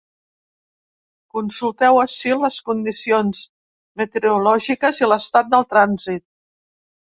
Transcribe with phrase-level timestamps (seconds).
[1.37, 3.43] Consulteu ací les condicions
[4.03, 6.27] meteorològiques i l’estat del trànsit.